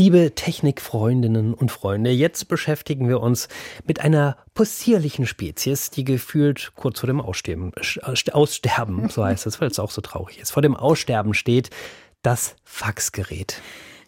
Liebe 0.00 0.34
Technikfreundinnen 0.34 1.52
und 1.52 1.70
Freunde, 1.70 2.08
jetzt 2.08 2.48
beschäftigen 2.48 3.06
wir 3.06 3.20
uns 3.20 3.48
mit 3.86 4.00
einer 4.00 4.38
possierlichen 4.54 5.26
Spezies, 5.26 5.90
die 5.90 6.04
gefühlt 6.04 6.72
kurz 6.74 7.00
vor 7.00 7.06
dem 7.06 7.20
Aussterben, 7.20 7.70
äh, 7.76 8.30
Aussterben 8.32 9.10
so 9.10 9.22
heißt 9.22 9.44
es, 9.44 9.60
weil 9.60 9.68
es 9.68 9.78
auch 9.78 9.90
so 9.90 10.00
traurig 10.00 10.38
ist, 10.38 10.52
vor 10.52 10.62
dem 10.62 10.74
Aussterben 10.74 11.34
steht, 11.34 11.68
das 12.22 12.56
Faxgerät. 12.64 13.60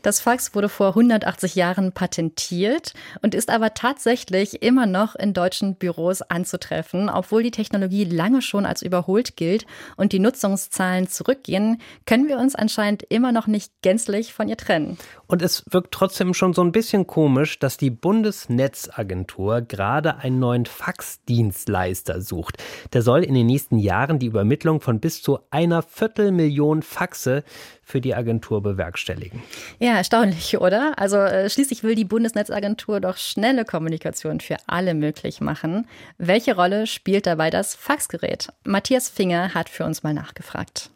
Das 0.03 0.21
Fax 0.21 0.55
wurde 0.55 0.69
vor 0.69 0.89
180 0.89 1.55
Jahren 1.55 1.93
patentiert 1.93 2.93
und 3.23 3.35
ist 3.37 3.51
aber 3.51 3.75
tatsächlich 3.75 4.63
immer 4.63 4.87
noch 4.87 5.15
in 5.15 5.33
deutschen 5.33 5.77
Büros 5.77 6.23
anzutreffen. 6.23 7.09
Obwohl 7.09 7.45
die 7.45 7.53
Technologie 7.53 8.05
lange 8.05 8.43
schon 8.43 8.67
als 8.67 8.83
überholt 8.83 9.37
gilt 9.37 9.65
und 9.97 10.13
die 10.13 10.19
Nutzungszahlen 10.19 11.09
zurückgehen, 11.09 11.81
können 12.05 12.27
wir 12.27 12.39
uns 12.39 12.57
anscheinend 12.57 13.05
immer 13.05 13.31
noch 13.31 13.47
nicht 13.47 13.73
gänzlich 13.83 14.33
von 14.33 14.49
ihr 14.49 14.57
trennen. 14.57 14.99
Und 15.29 15.41
es 15.41 15.65
wirkt 15.71 15.95
trotzdem 15.95 16.35
schon 16.35 16.53
so 16.53 16.63
ein 16.63 16.73
bisschen 16.73 17.07
komisch, 17.07 17.59
dass 17.61 17.77
die 17.77 17.91
Bundesnetzagentur 17.91 19.63
gerade 19.63 20.17
einen 20.17 20.41
neuen 20.41 20.67
Faxdienstleister 20.67 22.21
sucht. 22.21 22.59
Der 22.93 23.03
soll 23.03 23.23
in 23.23 23.35
den 23.35 23.47
nächsten 23.47 23.79
Jahren 23.79 24.19
die 24.19 24.27
Übermittlung 24.27 24.81
von 24.81 24.99
bis 24.99 25.23
zu 25.23 25.39
einer 25.51 25.83
Viertelmillion 25.83 26.83
Faxe 26.83 27.45
für 27.83 28.01
die 28.01 28.15
Agentur 28.15 28.63
bewerkstelligen. 28.63 29.43
Ja, 29.79 29.92
erstaunlich, 29.97 30.59
oder? 30.59 30.95
Also 30.99 31.17
äh, 31.17 31.49
schließlich 31.49 31.83
will 31.83 31.95
die 31.95 32.05
Bundesnetzagentur 32.05 33.01
doch 33.01 33.17
schnelle 33.17 33.65
Kommunikation 33.65 34.41
für 34.41 34.57
alle 34.67 34.95
möglich 34.95 35.41
machen. 35.41 35.87
Welche 36.19 36.57
Rolle 36.57 36.87
spielt 36.87 37.27
dabei 37.27 37.51
das 37.51 37.75
Faxgerät? 37.75 38.49
Matthias 38.65 39.09
Finger 39.09 39.55
hat 39.55 39.69
für 39.69 39.85
uns 39.85 40.03
mal 40.03 40.15
nachgefragt. 40.15 40.91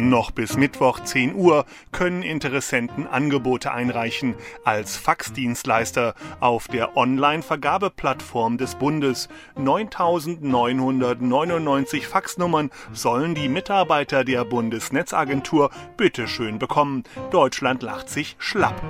Noch 0.00 0.30
bis 0.30 0.56
Mittwoch 0.56 1.00
10 1.00 1.34
Uhr 1.34 1.66
können 1.92 2.22
Interessenten 2.22 3.06
Angebote 3.06 3.70
einreichen 3.70 4.34
als 4.64 4.96
Faxdienstleister 4.96 6.14
auf 6.40 6.68
der 6.68 6.96
Online-Vergabeplattform 6.96 8.56
des 8.56 8.76
Bundes. 8.76 9.28
9999 9.56 12.06
Faxnummern 12.06 12.70
sollen 12.94 13.34
die 13.34 13.50
Mitarbeiter 13.50 14.24
der 14.24 14.46
Bundesnetzagentur 14.46 15.68
bitteschön 15.98 16.58
bekommen. 16.58 17.04
Deutschland 17.30 17.82
lacht 17.82 18.08
sich 18.08 18.36
schlapp. 18.38 18.82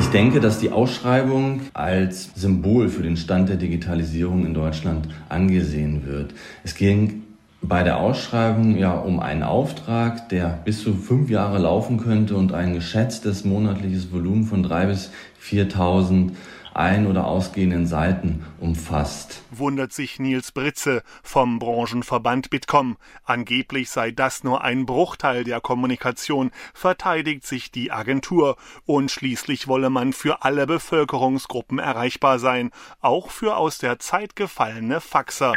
Ich 0.00 0.08
denke, 0.08 0.40
dass 0.40 0.58
die 0.58 0.72
Ausschreibung 0.72 1.60
als 1.74 2.30
Symbol 2.34 2.88
für 2.88 3.02
den 3.02 3.18
Stand 3.18 3.50
der 3.50 3.56
Digitalisierung 3.56 4.46
in 4.46 4.54
Deutschland 4.54 5.08
angesehen 5.28 6.06
wird. 6.06 6.32
Es 6.64 6.74
ging 6.74 7.24
bei 7.62 7.82
der 7.82 7.98
Ausschreibung 7.98 8.76
ja 8.76 8.92
um 8.94 9.20
einen 9.20 9.42
Auftrag, 9.42 10.28
der 10.28 10.60
bis 10.64 10.82
zu 10.82 10.94
fünf 10.94 11.30
Jahre 11.30 11.58
laufen 11.58 11.98
könnte 11.98 12.36
und 12.36 12.52
ein 12.52 12.74
geschätztes 12.74 13.44
monatliches 13.44 14.12
Volumen 14.12 14.44
von 14.44 14.62
drei 14.62 14.86
bis 14.86 15.10
4.000 15.42 16.32
ein- 16.74 17.06
oder 17.06 17.26
ausgehenden 17.26 17.86
Seiten 17.86 18.44
umfasst. 18.60 19.42
Wundert 19.50 19.92
sich 19.92 20.18
Nils 20.18 20.52
Britze 20.52 21.02
vom 21.22 21.58
Branchenverband 21.58 22.50
Bitkom. 22.50 22.96
Angeblich 23.24 23.90
sei 23.90 24.12
das 24.12 24.44
nur 24.44 24.62
ein 24.62 24.86
Bruchteil 24.86 25.44
der 25.44 25.60
Kommunikation, 25.60 26.50
verteidigt 26.72 27.46
sich 27.46 27.70
die 27.70 27.90
Agentur. 27.90 28.56
Und 28.86 29.10
schließlich 29.10 29.68
wolle 29.68 29.90
man 29.90 30.12
für 30.12 30.44
alle 30.44 30.66
Bevölkerungsgruppen 30.66 31.78
erreichbar 31.78 32.38
sein, 32.38 32.70
auch 33.00 33.30
für 33.30 33.56
aus 33.56 33.78
der 33.78 33.98
Zeit 33.98 34.36
gefallene 34.36 35.00
Faxer. 35.00 35.54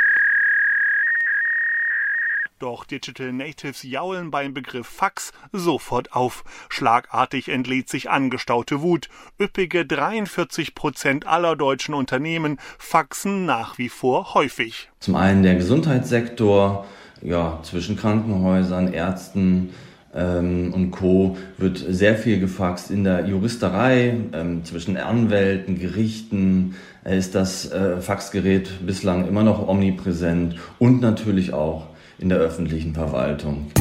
Doch 2.64 2.86
Digital 2.86 3.34
Natives 3.34 3.84
jaulen 3.84 4.32
beim 4.32 4.54
Begriff 4.54 4.88
Fax 4.88 5.34
sofort 5.52 6.14
auf. 6.14 6.46
Schlagartig 6.70 7.50
entlädt 7.50 7.90
sich 7.90 8.10
angestaute 8.10 8.82
Wut. 8.82 9.10
Üppige 9.38 9.86
43 9.86 10.74
Prozent 10.74 11.28
aller 11.28 11.58
deutschen 11.58 11.94
Unternehmen 11.94 12.58
faxen 12.80 13.46
nach 13.46 13.78
wie 13.80 13.90
vor 13.90 14.34
häufig. 14.34 14.90
Zum 15.02 15.16
einen 15.16 15.44
der 15.44 15.56
Gesundheitssektor, 15.56 16.86
ja, 17.22 17.60
zwischen 17.64 17.98
Krankenhäusern, 17.98 18.94
Ärzten, 18.94 19.72
ähm, 20.16 20.74
und 20.74 20.92
Co. 20.92 21.36
wird 21.58 21.84
sehr 21.86 22.16
viel 22.16 22.40
gefaxt. 22.40 22.92
In 22.92 23.04
der 23.04 23.26
Juristerei, 23.26 24.16
ähm, 24.32 24.64
zwischen 24.64 24.96
Anwälten, 24.96 25.78
Gerichten 25.78 26.76
äh, 27.04 27.18
ist 27.18 27.36
das 27.36 27.70
äh, 27.74 28.00
Faxgerät 28.00 28.86
bislang 28.86 29.28
immer 29.28 29.44
noch 29.44 29.68
omnipräsent 29.68 30.56
und 30.80 31.02
natürlich 31.02 31.54
auch 31.54 31.88
in 32.20 32.30
der 32.30 32.40
öffentlichen 32.40 32.94
Verwaltung. 32.94 33.72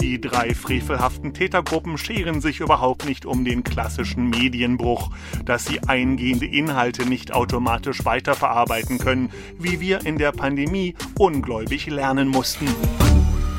Die 0.00 0.20
drei 0.20 0.54
frevelhaften 0.54 1.34
Tätergruppen 1.34 1.96
scheren 1.96 2.40
sich 2.40 2.60
überhaupt 2.60 3.04
nicht 3.04 3.26
um 3.26 3.44
den 3.44 3.62
klassischen 3.62 4.28
Medienbruch, 4.28 5.10
dass 5.44 5.66
sie 5.66 5.80
eingehende 5.86 6.46
Inhalte 6.46 7.06
nicht 7.06 7.32
automatisch 7.32 8.04
weiterverarbeiten 8.04 8.98
können, 8.98 9.30
wie 9.58 9.80
wir 9.80 10.04
in 10.04 10.18
der 10.18 10.32
Pandemie 10.32 10.94
ungläubig 11.16 11.86
lernen 11.86 12.28
mussten. 12.28 12.66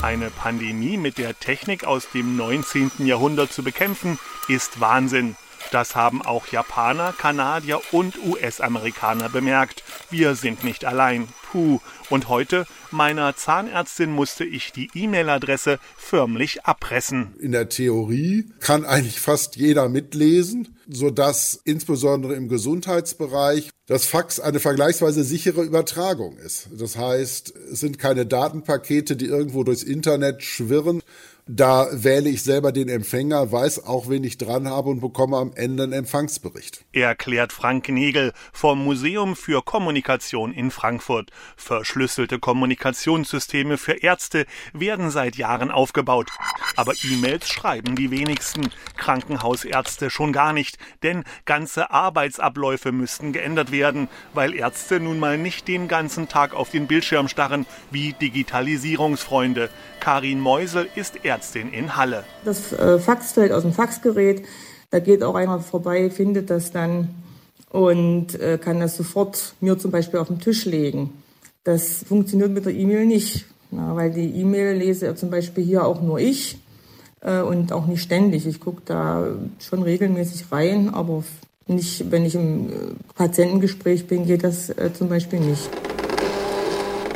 Eine 0.02 0.30
Pandemie 0.30 0.98
mit 0.98 1.18
der 1.18 1.40
Technik 1.40 1.84
aus 1.84 2.10
dem 2.12 2.36
19. 2.36 2.92
Jahrhundert 3.06 3.54
zu 3.54 3.64
bekämpfen, 3.64 4.20
ist 4.48 4.82
Wahnsinn. 4.82 5.36
Das 5.72 5.96
haben 5.96 6.22
auch 6.22 6.48
Japaner, 6.48 7.14
Kanadier 7.18 7.80
und 7.94 8.16
US-Amerikaner 8.26 9.30
bemerkt. 9.30 9.84
Wir 10.10 10.36
sind 10.36 10.66
nicht 10.66 10.84
allein. 10.84 11.30
Puh. 11.50 11.80
Und 12.10 12.28
heute, 12.28 12.66
meiner 12.92 13.38
Zahnärztin 13.38 14.12
musste 14.12 14.44
ich 14.44 14.74
die 14.74 14.90
E-Mail-Adresse 14.94 15.80
förmlich 15.96 16.66
abpressen. 16.66 17.36
In 17.40 17.54
der 17.54 17.70
Theorie 17.70 18.50
kann 18.60 18.84
eigentlich 18.84 19.22
fast 19.22 19.56
jeder 19.56 19.88
mitlesen, 19.88 20.76
sodass 20.90 21.62
insbesondere 21.64 22.36
im 22.36 22.50
Gesundheitsbereich 22.50 23.70
das 23.88 24.06
Fax 24.06 24.42
eine 24.42 24.60
vergleichsweise 24.60 25.24
sichere 25.24 25.64
Übertragung 25.64 26.38
ist. 26.38 26.68
Das 26.78 26.98
heißt, 26.98 27.54
es 27.72 27.80
sind 27.80 27.98
keine 27.98 28.26
Datenpakete, 28.26 29.16
die 29.16 29.28
irgendwo 29.28 29.64
durchs 29.64 29.84
Internet 29.84 30.44
schwirren, 30.44 31.02
da 31.48 31.88
wähle 31.92 32.30
ich 32.30 32.44
selber 32.44 32.72
den 32.72 32.88
Empfänger, 32.88 33.52
weiß 33.52 33.86
auch, 33.86 34.10
wen 34.10 34.24
ich 34.24 34.38
dran 34.38 34.70
habe 34.70 34.90
und 34.90 35.02
bekomme 35.02 35.38
am 35.38 35.52
Ende 35.56 35.84
einen 35.84 35.94
Empfangsbericht. 35.94 36.86
Erklärt 36.94 37.52
Frank 37.52 37.90
Nägel 37.90 38.32
vom 38.54 38.84
Museum 38.84 39.36
für 39.36 39.64
Kommunikation 39.64 40.54
in 40.54 40.70
Frankfurt. 40.70 41.32
Verschlüsselte 41.58 42.38
Kommunikationssysteme 42.40 43.78
für 43.78 44.04
Ärzte 44.04 44.46
werden 44.74 45.10
seit 45.10 45.36
Jahren 45.36 45.72
aufgebaut. 45.72 46.30
Aber 46.76 46.94
E-Mails 47.04 47.50
schreiben 47.50 47.96
die 47.96 48.12
wenigsten. 48.12 48.70
Krankenhausärzte 48.98 50.10
schon 50.10 50.34
gar 50.34 50.54
nicht, 50.54 50.78
denn 51.02 51.24
ganze 51.46 51.92
Arbeitsabläufe 51.92 52.92
müssten 52.92 53.34
geändert 53.34 53.72
werden, 53.72 54.10
weil 54.34 54.54
Ärzte 54.54 55.00
nun 55.00 55.20
mal 55.20 55.38
nicht 55.38 55.68
den 55.68 55.88
ganzen 55.88 56.28
Tag 56.28 56.54
auf 56.54 56.70
den 56.70 56.88
Bildschirm 56.88 57.28
starren 57.28 57.66
wie 57.90 58.14
Digitalisierungsfreunde. 58.14 59.70
Karin 60.00 60.40
Meusel 60.40 60.88
ist 60.96 61.26
Ärztin 61.26 61.31
in 61.72 61.96
Halle. 61.96 62.24
Das 62.44 62.74
äh, 62.74 63.00
Fax 63.00 63.34
fällt 63.34 63.52
aus 63.52 63.64
dem 63.64 63.74
Faxgerät. 63.74 64.44
Da 64.90 65.00
geht 65.00 65.24
auch 65.24 65.36
einer 65.36 65.60
vorbei, 65.60 66.10
findet 66.10 66.50
das 66.50 66.72
dann 66.72 67.10
und 67.70 68.40
äh, 68.40 68.58
kann 68.58 68.80
das 68.80 68.98
sofort 68.98 69.54
mir 69.62 69.78
zum 69.80 69.92
Beispiel 69.92 70.20
auf 70.20 70.28
den 70.28 70.40
Tisch 70.40 70.66
legen. 70.66 71.12
Das 71.64 72.04
funktioniert 72.04 72.52
mit 72.52 72.66
der 72.66 72.74
E-Mail 72.74 73.06
nicht, 73.06 73.46
na, 73.70 73.96
weil 73.96 74.12
die 74.12 74.30
E-Mail 74.42 74.78
lese 74.78 75.06
ja 75.06 75.16
zum 75.16 75.30
Beispiel 75.30 75.64
hier 75.64 75.86
auch 75.86 76.02
nur 76.02 76.20
ich 76.20 76.60
äh, 77.22 77.42
und 77.42 77.72
auch 77.72 77.86
nicht 77.86 78.02
ständig. 78.02 78.46
Ich 78.46 78.60
gucke 78.60 78.82
da 78.84 79.28
schon 79.60 79.84
regelmäßig 79.84 80.52
rein, 80.52 80.94
aber 80.94 81.24
nicht, 81.68 82.12
wenn 82.12 82.26
ich 82.26 82.36
im 82.36 82.70
äh, 82.70 82.74
Patientengespräch 83.16 84.08
bin, 84.08 84.26
geht 84.26 84.44
das 84.44 84.74
zum 84.94 85.08
Beispiel 85.08 85.40
nicht. 85.40 85.70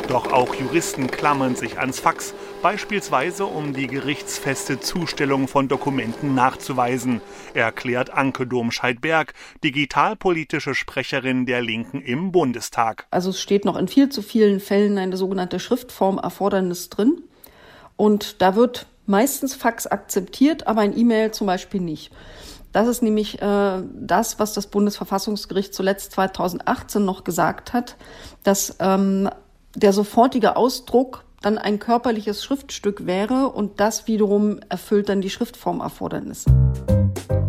Doch 0.07 0.31
auch 0.31 0.53
Juristen 0.53 1.07
klammern 1.07 1.55
sich 1.55 1.79
ans 1.79 1.99
Fax, 1.99 2.33
beispielsweise 2.65 3.45
um 3.45 3.73
die 3.73 3.85
gerichtsfeste 3.85 4.79
Zustellung 4.79 5.47
von 5.47 5.67
Dokumenten 5.67 6.33
nachzuweisen, 6.33 7.21
erklärt 7.53 8.09
Anke 8.09 8.47
Domscheit-Berg, 8.47 9.35
digitalpolitische 9.63 10.73
Sprecherin 10.73 11.45
der 11.45 11.61
Linken 11.61 12.01
im 12.01 12.31
Bundestag. 12.31 13.05
Also 13.11 13.29
es 13.29 13.39
steht 13.39 13.65
noch 13.65 13.77
in 13.77 13.87
viel 13.87 14.09
zu 14.09 14.23
vielen 14.23 14.59
Fällen 14.59 14.97
eine 14.97 15.15
sogenannte 15.15 15.59
Schriftformerfordernis 15.59 16.89
drin. 16.89 17.21
Und 17.97 18.41
da 18.41 18.55
wird 18.55 18.87
meistens 19.05 19.53
Fax 19.53 19.85
akzeptiert, 19.85 20.65
aber 20.65 20.81
ein 20.81 20.97
E-Mail 20.97 21.29
zum 21.29 21.45
Beispiel 21.45 21.81
nicht. 21.81 22.11
Das 22.71 22.87
ist 22.87 23.03
nämlich 23.03 23.39
äh, 23.43 23.83
das, 23.93 24.39
was 24.39 24.53
das 24.53 24.65
Bundesverfassungsgericht 24.65 25.71
zuletzt 25.71 26.13
2018 26.13 27.05
noch 27.05 27.23
gesagt 27.23 27.73
hat, 27.73 27.95
dass 28.41 28.75
ähm, 28.79 29.29
der 29.75 29.93
sofortige 29.93 30.55
Ausdruck 30.55 31.24
dann 31.45 31.57
ein 31.59 31.77
körperliches 31.77 32.43
Schriftstück 32.43 33.05
wäre 33.05 33.49
und 33.49 33.79
das 33.79 34.07
wiederum 34.07 34.59
erfüllt 34.69 35.09
dann 35.09 35.21
die 35.21 35.29
Schriftformerfordernisse. 35.29 36.49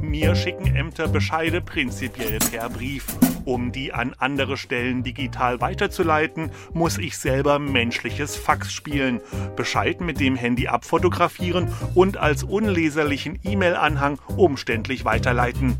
Mir 0.02 0.34
schicken 0.34 0.66
Ämter 0.76 1.08
Bescheide 1.08 1.62
prinzipiell 1.62 2.38
per 2.38 2.68
Brief. 2.68 3.06
Um 3.46 3.72
die 3.72 3.94
an 3.94 4.14
andere 4.18 4.56
Stellen 4.58 5.02
digital 5.02 5.60
weiterzuleiten, 5.60 6.50
muss 6.74 6.98
ich 6.98 7.16
selber 7.16 7.58
menschliches 7.58 8.36
Fax 8.36 8.70
spielen, 8.72 9.20
Bescheid 9.56 10.00
mit 10.02 10.20
dem 10.20 10.36
Handy 10.36 10.68
abfotografieren 10.68 11.72
und 11.94 12.18
als 12.18 12.42
unleserlichen 12.42 13.38
E-Mail-Anhang 13.44 14.18
umständlich 14.36 15.04
weiterleiten. 15.06 15.76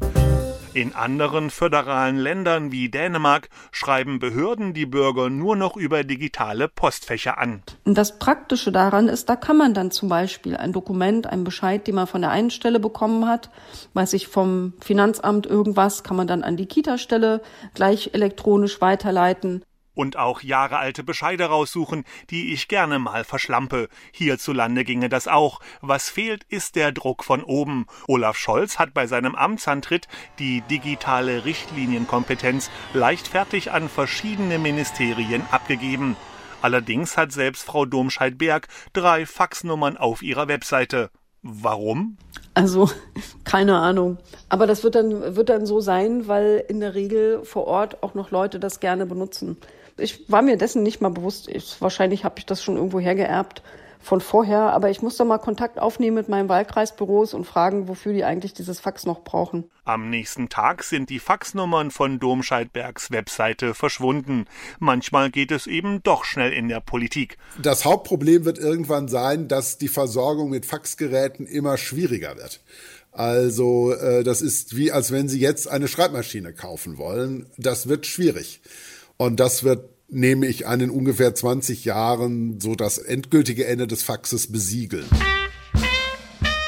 In 0.77 0.95
anderen 0.95 1.49
föderalen 1.49 2.19
Ländern 2.19 2.71
wie 2.71 2.91
Dänemark 2.91 3.49
schreiben 3.73 4.19
Behörden 4.19 4.75
die 4.75 4.85
Bürger 4.85 5.31
nur 5.31 5.57
noch 5.57 5.75
über 5.75 6.05
digitale 6.05 6.69
Postfächer 6.69 7.39
an. 7.39 7.63
Das 7.87 8.19
Praktische 8.19 8.73
daran 8.73 9.09
ist, 9.09 9.31
da 9.31 9.37
kann 9.37 9.57
man 9.57 9.73
dann 9.73 9.91
zum 9.91 10.11
Beispiel 10.11 10.55
ein 10.55 10.75
Dokument, 10.75 11.29
einen 11.29 11.45
Bescheid, 11.45 11.87
den 11.87 11.95
man 11.95 12.07
von 12.07 12.21
der 12.21 12.31
einen 12.31 12.51
Stelle 12.51 12.79
bekommen 12.79 13.27
hat, 13.27 13.49
weiß 13.95 14.13
ich 14.13 14.29
vom 14.29 14.75
Finanzamt 14.83 15.47
irgendwas, 15.47 16.05
kann 16.05 16.19
man 16.19 16.27
dann 16.27 16.43
an 16.43 16.59
die 16.59 16.67
Kita-Stelle 16.67 17.41
gleich 17.73 18.11
elektronisch 18.13 18.83
weiterleiten 18.83 19.63
und 19.97 20.17
auch 20.17 20.43
jahrealte 20.43 21.03
Bescheide 21.03 21.47
raussuchen, 21.47 22.05
die 22.31 22.53
ich 22.53 22.69
gerne 22.69 23.01
mal 23.01 23.25
verschlampe. 23.25 23.89
Hierzulande 24.13 24.85
ginge 24.85 25.09
das 25.09 25.27
auch. 25.27 25.59
Was 25.81 26.09
fehlt, 26.09 26.45
ist 26.45 26.77
der 26.77 26.93
Druck 26.93 27.25
von 27.25 27.43
oben. 27.43 27.87
Olaf 28.07 28.37
Scholz 28.37 28.79
hat 28.79 28.95
bei 28.95 29.09
seinem 29.09 29.35
Amtsantritt 29.35 30.07
die 30.39 30.61
digitale 30.61 31.45
Richtlinienkompetenz 31.45 32.71
leichtfertig 32.93 33.73
an 33.73 33.89
verschiedene 33.89 34.59
Ministerien 34.59 35.43
abgegeben. 35.51 36.17
Allerdings 36.61 37.17
hat 37.17 37.33
selbst 37.33 37.65
Frau 37.65 37.87
Domscheit-Berg 37.87 38.69
drei 38.93 39.25
Faxnummern 39.25 39.97
auf 39.97 40.23
ihrer 40.23 40.49
Webseite. 40.49 41.11
Warum? 41.49 42.17
Also, 42.55 42.91
keine 43.45 43.77
Ahnung. 43.77 44.19
Aber 44.49 44.67
das 44.67 44.85
wird 44.85 44.95
dann, 44.95 45.37
wird 45.37 45.49
dann 45.49 45.67
so 45.67 45.81
sein, 45.81 46.29
weil 46.29 46.65
in 46.69 46.81
der 46.81 46.95
Regel 46.95 47.45
vor 47.45 47.67
Ort 47.67 48.03
auch 48.03 48.15
noch 48.15 48.31
Leute 48.31 48.61
das 48.61 48.81
gerne 48.81 49.07
benutzen 49.07 49.57
ich 49.99 50.31
war 50.31 50.43
mir 50.43 50.57
dessen 50.57 50.83
nicht 50.83 51.01
mal 51.01 51.11
bewusst. 51.11 51.49
Ich, 51.49 51.81
wahrscheinlich 51.81 52.25
habe 52.25 52.39
ich 52.39 52.47
das 52.47 52.63
schon 52.63 52.77
irgendwo 52.77 53.01
hergeerbt 53.01 53.63
von 54.01 54.21
vorher, 54.21 54.73
aber 54.73 54.91
ich 54.91 55.03
muss 55.03 55.17
da 55.17 55.25
mal 55.25 55.39
Kontakt 55.39 55.79
aufnehmen 55.79 56.17
mit 56.17 56.29
meinen 56.29 56.49
Wahlkreisbüros 56.49 57.35
und 57.35 57.45
fragen, 57.45 57.89
wofür 57.89 58.13
die 58.13 58.25
eigentlich 58.25 58.55
dieses 58.55 58.81
Fax 58.81 59.05
noch 59.07 59.25
brauchen. 59.25 59.71
Am 59.85 60.11
nächsten 60.11 60.49
Tag 60.49 60.83
sind 60.83 61.11
die 61.11 61.19
Faxnummern 61.19 61.91
von 61.91 62.19
Domscheidbergs 62.19 63.11
Webseite 63.11 63.75
verschwunden. 63.75 64.47
Manchmal 64.79 65.31
geht 65.31 65.51
es 65.51 65.67
eben 65.67 66.03
doch 66.03 66.25
schnell 66.25 66.53
in 66.53 66.69
der 66.69 66.81
Politik. 66.81 67.39
Das 67.61 67.85
Hauptproblem 67.85 68.45
wird 68.45 68.59
irgendwann 68.59 69.09
sein, 69.09 69.49
dass 69.49 69.79
die 69.79 69.89
Versorgung 69.89 70.51
mit 70.51 70.67
Faxgeräten 70.67 71.47
immer 71.47 71.77
schwieriger 71.77 72.37
wird. 72.37 72.61
Also 73.17 73.95
äh, 73.95 74.25
das 74.25 74.43
ist 74.43 74.77
wie, 74.77 74.93
als 74.93 75.11
wenn 75.11 75.29
Sie 75.29 75.41
jetzt 75.41 75.69
eine 75.69 75.89
Schreibmaschine 75.89 76.53
kaufen 76.53 76.99
wollen. 76.99 77.47
Das 77.57 77.89
wird 77.89 78.07
schwierig. 78.07 78.61
Und 79.17 79.41
das 79.41 79.65
wird, 79.65 79.89
nehme 80.09 80.47
ich 80.47 80.67
an, 80.67 80.81
in 80.81 80.91
ungefähr 80.91 81.35
20 81.35 81.85
Jahren 81.85 82.61
so 82.61 82.75
das 82.75 82.99
endgültige 82.99 83.67
Ende 83.67 83.87
des 83.87 84.03
Faxes 84.03 84.51
besiegeln. 84.51 85.07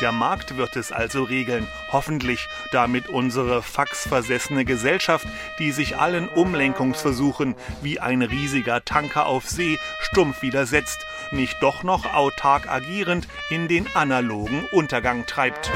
Der 0.00 0.12
Markt 0.12 0.56
wird 0.56 0.76
es 0.76 0.92
also 0.92 1.24
regeln, 1.24 1.66
hoffentlich, 1.90 2.46
damit 2.70 3.08
unsere 3.08 3.62
faxversessene 3.62 4.64
Gesellschaft, 4.64 5.26
die 5.58 5.72
sich 5.72 5.96
allen 5.96 6.28
Umlenkungsversuchen 6.28 7.56
wie 7.82 7.98
ein 7.98 8.22
riesiger 8.22 8.84
Tanker 8.84 9.26
auf 9.26 9.48
See 9.48 9.76
stumpf 9.98 10.42
widersetzt, 10.42 10.98
nicht 11.32 11.56
doch 11.60 11.82
noch 11.82 12.14
autark 12.14 12.68
agierend 12.68 13.26
in 13.50 13.66
den 13.66 13.88
analogen 13.94 14.64
Untergang 14.70 15.26
treibt. 15.26 15.72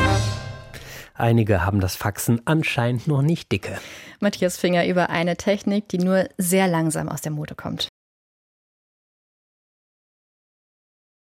Einige 1.15 1.65
haben 1.65 1.81
das 1.81 1.97
Faxen 1.97 2.41
anscheinend 2.45 3.09
noch 3.09 3.23
nicht 3.23 3.51
dicke. 3.51 3.79
Matthias 4.23 4.57
Finger 4.57 4.87
über 4.87 5.11
eine 5.11 5.37
Technik, 5.37 5.89
die 5.89 5.99
nur 5.99 6.29
sehr 6.39 6.69
langsam 6.69 7.09
aus 7.09 7.21
der 7.21 7.33
Mode 7.33 7.55
kommt. 7.55 7.89